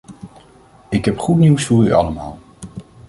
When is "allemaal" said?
1.91-2.39